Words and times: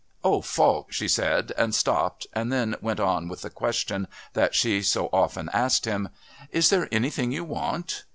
"Oh, 0.23 0.41
Falk," 0.41 0.91
she 0.91 1.07
said, 1.07 1.53
and 1.59 1.75
stopped, 1.75 2.25
and 2.33 2.51
then 2.51 2.75
went 2.81 2.99
on 2.99 3.27
with 3.27 3.43
the 3.43 3.51
question 3.51 4.07
that 4.33 4.55
she 4.55 4.81
so 4.81 5.09
often 5.13 5.47
asked 5.53 5.85
him: 5.85 6.09
"Is 6.49 6.71
there 6.71 6.89
anything 6.91 7.31
you 7.31 7.43
want?" 7.43 8.05